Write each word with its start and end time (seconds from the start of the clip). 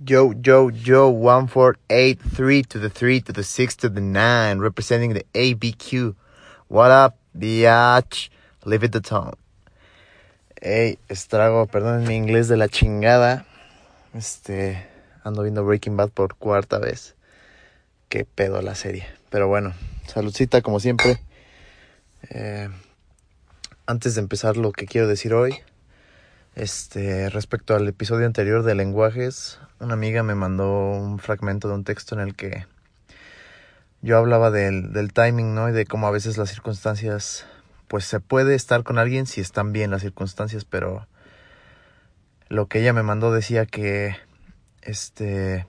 Yo, 0.00 0.32
yo, 0.32 0.70
yo, 0.70 1.08
one, 1.08 1.46
four, 1.46 1.76
eight, 1.88 2.20
three 2.20 2.64
to 2.64 2.80
the 2.80 2.90
three 2.90 3.20
to 3.20 3.32
the 3.32 3.44
six 3.44 3.76
to 3.76 3.88
the 3.88 4.00
nine, 4.00 4.58
representing 4.58 5.14
the 5.14 5.24
ABQ. 5.34 6.16
What 6.66 6.90
up, 6.90 7.16
biatch? 7.38 8.28
Live 8.64 8.82
it 8.82 8.90
the 8.90 9.00
tone. 9.00 9.34
Hey, 10.60 10.98
estrago, 11.08 11.68
perdón 11.68 12.08
mi 12.08 12.16
inglés 12.16 12.48
de 12.48 12.56
la 12.56 12.66
chingada. 12.66 13.46
Este, 14.14 14.84
ando 15.22 15.44
viendo 15.44 15.64
Breaking 15.64 15.96
Bad 15.96 16.10
por 16.10 16.34
cuarta 16.34 16.80
vez. 16.80 17.14
Qué 18.08 18.24
pedo 18.24 18.62
la 18.62 18.74
serie. 18.74 19.06
Pero 19.30 19.46
bueno, 19.46 19.74
saludcita 20.08 20.60
como 20.60 20.80
siempre. 20.80 21.20
Eh, 22.30 22.68
antes 23.86 24.16
de 24.16 24.22
empezar 24.22 24.56
lo 24.56 24.72
que 24.72 24.86
quiero 24.86 25.06
decir 25.06 25.34
hoy, 25.34 25.60
este, 26.54 27.28
respecto 27.30 27.74
al 27.74 27.88
episodio 27.88 28.26
anterior 28.26 28.62
de 28.62 28.74
lenguajes, 28.74 29.58
una 29.80 29.94
amiga 29.94 30.22
me 30.22 30.34
mandó 30.34 30.90
un 30.92 31.18
fragmento 31.18 31.68
de 31.68 31.74
un 31.74 31.84
texto 31.84 32.14
en 32.14 32.20
el 32.20 32.36
que 32.36 32.66
yo 34.02 34.18
hablaba 34.18 34.50
del, 34.50 34.92
del 34.92 35.12
timing, 35.12 35.54
¿no? 35.54 35.68
Y 35.68 35.72
de 35.72 35.86
cómo 35.86 36.06
a 36.06 36.10
veces 36.10 36.38
las 36.38 36.50
circunstancias, 36.50 37.46
pues 37.88 38.04
se 38.04 38.20
puede 38.20 38.54
estar 38.54 38.84
con 38.84 38.98
alguien 38.98 39.26
si 39.26 39.40
están 39.40 39.72
bien 39.72 39.90
las 39.90 40.02
circunstancias, 40.02 40.64
pero 40.64 41.06
lo 42.48 42.66
que 42.66 42.80
ella 42.80 42.92
me 42.92 43.02
mandó 43.02 43.32
decía 43.32 43.66
que, 43.66 44.16
este, 44.82 45.66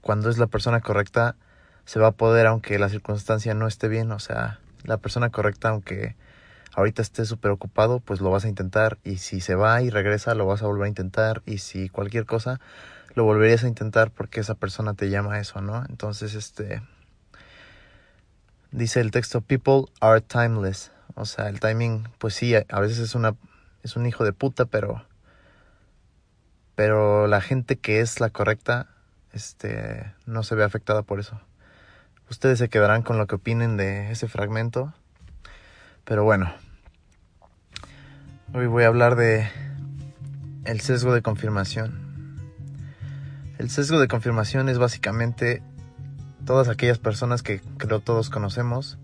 cuando 0.00 0.30
es 0.30 0.38
la 0.38 0.46
persona 0.46 0.80
correcta, 0.80 1.36
se 1.84 2.00
va 2.00 2.08
a 2.08 2.12
poder 2.12 2.46
aunque 2.46 2.78
la 2.78 2.88
circunstancia 2.88 3.54
no 3.54 3.66
esté 3.66 3.88
bien, 3.88 4.10
o 4.10 4.18
sea, 4.18 4.58
la 4.84 4.96
persona 4.96 5.30
correcta 5.30 5.68
aunque 5.68 6.16
ahorita 6.74 7.02
estés 7.02 7.28
súper 7.28 7.50
ocupado, 7.50 8.00
pues 8.00 8.20
lo 8.20 8.30
vas 8.30 8.44
a 8.44 8.48
intentar 8.48 8.98
y 9.04 9.18
si 9.18 9.40
se 9.40 9.54
va 9.54 9.82
y 9.82 9.90
regresa, 9.90 10.34
lo 10.34 10.46
vas 10.46 10.62
a 10.62 10.66
volver 10.66 10.84
a 10.86 10.88
intentar 10.88 11.42
y 11.46 11.58
si 11.58 11.88
cualquier 11.88 12.26
cosa, 12.26 12.60
lo 13.14 13.24
volverías 13.24 13.64
a 13.64 13.68
intentar 13.68 14.10
porque 14.10 14.40
esa 14.40 14.54
persona 14.54 14.94
te 14.94 15.10
llama 15.10 15.34
a 15.34 15.40
eso, 15.40 15.60
¿no? 15.60 15.84
Entonces, 15.88 16.34
este, 16.34 16.82
dice 18.70 19.00
el 19.00 19.10
texto, 19.10 19.40
people 19.40 19.92
are 20.00 20.20
timeless, 20.20 20.92
o 21.14 21.24
sea, 21.24 21.48
el 21.48 21.60
timing, 21.60 22.08
pues 22.18 22.34
sí, 22.34 22.54
a 22.54 22.80
veces 22.80 22.98
es 22.98 23.14
una, 23.14 23.34
es 23.82 23.96
un 23.96 24.06
hijo 24.06 24.24
de 24.24 24.32
puta, 24.32 24.64
pero, 24.64 25.04
pero 26.76 27.26
la 27.26 27.40
gente 27.40 27.76
que 27.76 28.00
es 28.00 28.20
la 28.20 28.30
correcta, 28.30 28.86
este, 29.32 30.12
no 30.26 30.42
se 30.42 30.54
ve 30.54 30.64
afectada 30.64 31.02
por 31.02 31.20
eso. 31.20 31.40
Ustedes 32.30 32.60
se 32.60 32.68
quedarán 32.68 33.02
con 33.02 33.18
lo 33.18 33.26
que 33.26 33.34
opinen 33.34 33.76
de 33.76 34.12
ese 34.12 34.28
fragmento. 34.28 34.94
Pero 36.04 36.24
bueno, 36.24 36.52
hoy 38.52 38.66
voy 38.66 38.82
a 38.82 38.88
hablar 38.88 39.14
de 39.14 39.48
el 40.64 40.80
sesgo 40.80 41.14
de 41.14 41.22
confirmación. 41.22 42.10
El 43.58 43.70
sesgo 43.70 44.00
de 44.00 44.08
confirmación 44.08 44.68
es 44.68 44.78
básicamente 44.78 45.62
todas 46.44 46.68
aquellas 46.68 46.98
personas 46.98 47.42
que 47.42 47.60
creo 47.76 48.00
todos 48.00 48.30
conocemos 48.30 48.98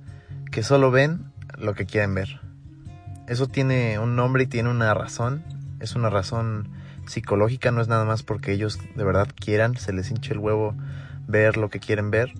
que 0.50 0.62
solo 0.62 0.90
ven 0.90 1.32
lo 1.58 1.74
que 1.74 1.86
quieren 1.86 2.14
ver. 2.14 2.40
Eso 3.28 3.46
tiene 3.46 3.98
un 3.98 4.16
nombre 4.16 4.44
y 4.44 4.46
tiene 4.46 4.70
una 4.70 4.92
razón. 4.94 5.44
Es 5.80 5.94
una 5.94 6.10
razón 6.10 6.70
psicológica, 7.06 7.70
no 7.70 7.80
es 7.80 7.88
nada 7.88 8.04
más 8.04 8.22
porque 8.22 8.52
ellos 8.52 8.78
de 8.96 9.04
verdad 9.04 9.28
quieran, 9.34 9.76
se 9.76 9.92
les 9.92 10.10
hinche 10.10 10.32
el 10.32 10.38
huevo 10.38 10.74
ver 11.28 11.56
lo 11.56 11.70
que 11.70 11.78
quieren 11.78 12.10
ver. 12.10 12.32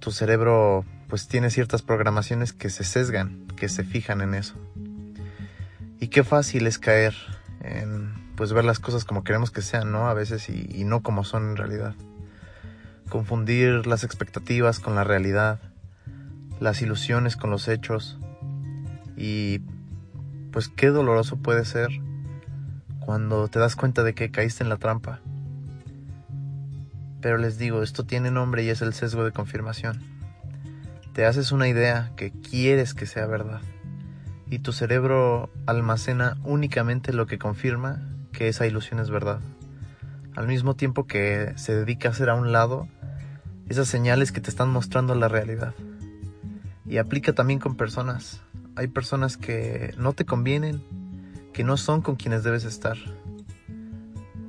Tu 0.00 0.10
cerebro 0.10 0.84
pues 1.08 1.28
tiene 1.28 1.50
ciertas 1.50 1.82
programaciones 1.82 2.52
que 2.52 2.70
se 2.70 2.84
sesgan, 2.84 3.46
que 3.56 3.68
se 3.68 3.84
fijan 3.84 4.20
en 4.20 4.34
eso. 4.34 4.56
Y 6.02 6.08
qué 6.08 6.24
fácil 6.24 6.66
es 6.66 6.80
caer 6.80 7.14
en 7.60 8.12
pues 8.34 8.52
ver 8.52 8.64
las 8.64 8.80
cosas 8.80 9.04
como 9.04 9.22
queremos 9.22 9.52
que 9.52 9.62
sean, 9.62 9.92
¿no? 9.92 10.08
A 10.08 10.14
veces 10.14 10.48
y, 10.48 10.68
y 10.74 10.82
no 10.82 11.00
como 11.00 11.22
son 11.22 11.50
en 11.50 11.56
realidad. 11.56 11.94
Confundir 13.08 13.86
las 13.86 14.02
expectativas 14.02 14.80
con 14.80 14.96
la 14.96 15.04
realidad, 15.04 15.60
las 16.58 16.82
ilusiones 16.82 17.36
con 17.36 17.50
los 17.50 17.68
hechos. 17.68 18.18
Y 19.16 19.60
pues 20.50 20.66
qué 20.66 20.88
doloroso 20.88 21.36
puede 21.36 21.64
ser 21.64 21.90
cuando 22.98 23.46
te 23.46 23.60
das 23.60 23.76
cuenta 23.76 24.02
de 24.02 24.12
que 24.12 24.32
caíste 24.32 24.64
en 24.64 24.70
la 24.70 24.78
trampa. 24.78 25.20
Pero 27.20 27.38
les 27.38 27.58
digo, 27.58 27.80
esto 27.80 28.02
tiene 28.02 28.32
nombre 28.32 28.64
y 28.64 28.70
es 28.70 28.82
el 28.82 28.92
sesgo 28.92 29.22
de 29.22 29.30
confirmación. 29.30 30.00
Te 31.12 31.26
haces 31.26 31.52
una 31.52 31.68
idea 31.68 32.10
que 32.16 32.32
quieres 32.32 32.92
que 32.92 33.06
sea 33.06 33.26
verdad 33.26 33.60
y 34.52 34.58
tu 34.58 34.74
cerebro 34.74 35.48
almacena 35.64 36.36
únicamente 36.44 37.14
lo 37.14 37.24
que 37.24 37.38
confirma 37.38 38.02
que 38.32 38.48
esa 38.48 38.66
ilusión 38.66 39.00
es 39.00 39.08
verdad. 39.08 39.40
Al 40.36 40.46
mismo 40.46 40.76
tiempo 40.76 41.06
que 41.06 41.54
se 41.56 41.74
dedica 41.74 42.08
a 42.08 42.12
hacer 42.12 42.28
a 42.28 42.34
un 42.34 42.52
lado 42.52 42.86
esas 43.70 43.88
señales 43.88 44.30
que 44.30 44.42
te 44.42 44.50
están 44.50 44.68
mostrando 44.68 45.14
la 45.14 45.28
realidad. 45.28 45.72
Y 46.84 46.98
aplica 46.98 47.32
también 47.32 47.60
con 47.60 47.76
personas. 47.76 48.42
Hay 48.76 48.88
personas 48.88 49.38
que 49.38 49.94
no 49.96 50.12
te 50.12 50.26
convienen, 50.26 50.82
que 51.54 51.64
no 51.64 51.78
son 51.78 52.02
con 52.02 52.16
quienes 52.16 52.44
debes 52.44 52.64
estar, 52.64 52.98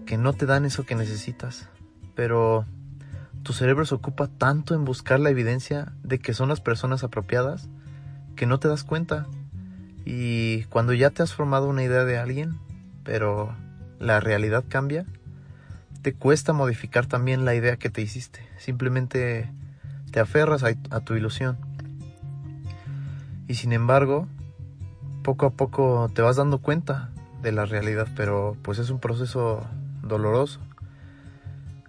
que 0.05 0.17
no 0.17 0.33
te 0.33 0.45
dan 0.45 0.65
eso 0.65 0.85
que 0.85 0.95
necesitas, 0.95 1.69
pero 2.13 2.65
tu 3.43 3.53
cerebro 3.53 3.85
se 3.85 3.95
ocupa 3.95 4.27
tanto 4.27 4.75
en 4.75 4.83
buscar 4.83 5.21
la 5.21 5.29
evidencia 5.29 5.93
de 6.03 6.19
que 6.19 6.33
son 6.33 6.49
las 6.49 6.59
personas 6.59 7.05
apropiadas 7.05 7.69
que 8.35 8.47
no 8.47 8.59
te 8.59 8.67
das 8.67 8.83
cuenta. 8.83 9.27
Y 10.05 10.63
cuando 10.65 10.93
ya 10.93 11.09
te 11.09 11.23
has 11.23 11.33
formado 11.33 11.67
una 11.67 11.83
idea 11.83 12.03
de 12.03 12.17
alguien, 12.17 12.59
pero 13.03 13.55
la 13.99 14.19
realidad 14.19 14.63
cambia, 14.67 15.05
te 16.01 16.13
cuesta 16.13 16.51
modificar 16.53 17.05
también 17.05 17.45
la 17.45 17.55
idea 17.55 17.77
que 17.77 17.89
te 17.89 18.01
hiciste. 18.01 18.41
Simplemente 18.57 19.49
te 20.11 20.19
aferras 20.19 20.63
a, 20.63 20.99
tu 20.99 21.15
ilusión. 21.15 21.57
Y 23.47 23.55
sin 23.55 23.73
embargo, 23.73 24.27
poco 25.23 25.45
a 25.45 25.51
poco 25.51 26.11
te 26.13 26.21
vas 26.21 26.35
dando 26.35 26.59
cuenta 26.59 27.09
de 27.41 27.51
la 27.51 27.65
realidad, 27.65 28.07
pero 28.15 28.57
pues 28.61 28.79
es 28.79 28.89
un 28.89 28.99
proceso 28.99 29.65
doloroso. 30.01 30.59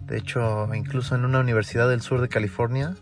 De 0.00 0.18
hecho, 0.18 0.72
incluso 0.74 1.14
en 1.14 1.24
una 1.24 1.40
universidad 1.40 1.88
del 1.88 2.00
sur 2.00 2.20
de 2.20 2.28
California, 2.28 2.94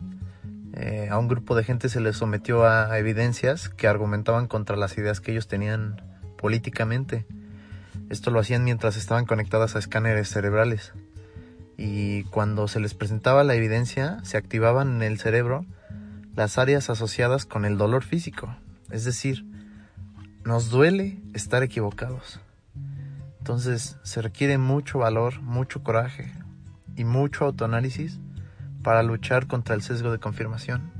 eh, 0.75 1.09
a 1.11 1.19
un 1.19 1.29
grupo 1.29 1.55
de 1.55 1.65
gente 1.65 1.89
se 1.89 2.01
les 2.01 2.17
sometió 2.17 2.67
a 2.67 2.99
evidencias 2.99 3.69
que 3.69 3.89
argumentaban 3.89 4.47
contra 4.47 4.77
las 4.77 4.97
ideas 4.97 5.21
que 5.21 5.33
ellos 5.33 5.49
tenían 5.49 6.03
políticamente. 6.39 7.27
Esto 8.11 8.31
lo 8.31 8.41
hacían 8.41 8.65
mientras 8.65 8.97
estaban 8.97 9.27
conectadas 9.27 9.77
a 9.77 9.79
escáneres 9.79 10.29
cerebrales. 10.29 10.93
Y 11.77 12.25
cuando 12.25 12.69
se 12.69 12.81
les 12.81 12.95
presentaba 12.95 13.45
la 13.45 13.55
evidencia, 13.55 14.19
se 14.25 14.37
activaban 14.37 14.97
en 14.97 15.03
el 15.03 15.19
cerebro 15.19 15.65
las 16.35 16.59
áreas 16.59 16.91
asociadas 16.91 17.45
con 17.45 17.65
el 17.65 17.79
dolor 17.79 18.05
físico. 18.05 18.55
Es 18.91 19.05
decir, 19.05 19.45
nos 20.45 20.71
duele 20.71 21.21
estar 21.35 21.63
equivocados. 21.63 22.41
Entonces 23.39 23.97
se 24.03 24.23
requiere 24.23 24.59
mucho 24.59 25.01
valor, 25.01 25.41
mucho 25.41 25.83
coraje, 25.83 26.33
y 26.97 27.05
mucho 27.05 27.45
autoanálisis 27.45 28.19
para 28.83 29.03
luchar 29.03 29.47
contra 29.47 29.75
el 29.75 29.83
sesgo 29.83 30.11
de 30.11 30.19
confirmación. 30.19 30.91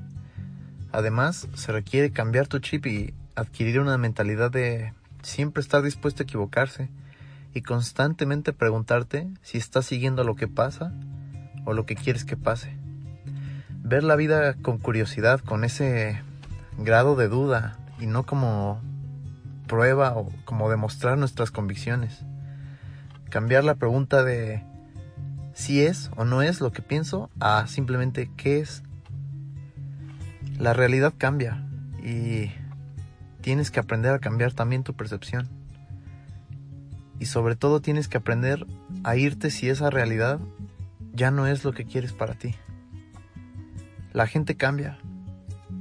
Además, 0.93 1.49
se 1.55 1.73
requiere 1.73 2.11
cambiar 2.11 2.49
tu 2.49 2.59
chip 2.59 2.87
y 2.87 3.15
adquirir 3.35 3.81
una 3.81 3.99
mentalidad 3.99 4.51
de 4.51 4.93
siempre 5.23 5.61
estar 5.61 5.83
dispuesto 5.83 6.23
a 6.23 6.25
equivocarse 6.25 6.91
y 7.55 7.63
constantemente 7.63 8.53
preguntarte 8.53 9.29
si 9.43 9.59
estás 9.59 9.87
siguiendo 9.87 10.25
lo 10.25 10.37
que 10.37 10.49
pasa 10.49 10.93
o 11.65 11.73
lo 11.73 11.87
que 11.87 11.97
quieres 11.97 12.25
que 12.25 12.37
pase. 12.37 12.77
Ver 13.83 14.05
la 14.05 14.17
vida 14.17 14.55
con 14.55 14.79
curiosidad, 14.79 15.41
con 15.41 15.65
ese 15.65 16.23
grado 16.79 17.17
de 17.17 17.29
duda 17.29 17.79
y 17.99 18.07
no 18.07 18.25
como 18.25 18.81
prueba 19.67 20.15
o 20.17 20.31
como 20.45 20.71
demostrar 20.71 21.19
nuestras 21.19 21.51
convicciones. 21.51 22.25
Cambiar 23.31 23.65
la 23.65 23.75
pregunta 23.75 24.23
de 24.23 24.63
si 25.55 25.83
es 25.83 26.11
o 26.17 26.25
no 26.25 26.43
es 26.43 26.61
lo 26.61 26.73
que 26.73 26.83
pienso 26.83 27.31
a 27.41 27.67
simplemente 27.67 28.31
qué 28.37 28.61
es. 28.61 28.83
La 30.59 30.73
realidad 30.73 31.15
cambia 31.17 31.67
y 32.03 32.51
tienes 33.41 33.71
que 33.71 33.81
aprender 33.81 34.13
a 34.13 34.19
cambiar 34.19 34.53
también 34.53 34.85
tu 34.85 34.95
percepción. 34.95 35.49
Y 37.19 37.27
sobre 37.27 37.57
todo 37.57 37.81
tienes 37.81 38.09
que 38.09 38.19
aprender 38.19 38.67
a 39.05 39.17
irte 39.17 39.51
si 39.51 39.69
esa 39.69 39.91
realidad 39.91 40.41
ya 41.13 41.31
no 41.31 41.47
es 41.47 41.65
lo 41.65 41.73
que 41.73 41.85
quieres 41.85 42.13
para 42.13 42.35
ti. 42.35 42.55
La 44.13 44.27
gente 44.27 44.57
cambia. 44.57 44.99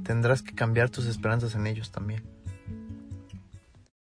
Tendrás 0.04 0.42
que 0.42 0.54
cambiar 0.54 0.90
tus 0.90 1.06
esperanzas 1.06 1.54
en 1.54 1.66
ellos 1.66 1.90
también. 1.90 2.31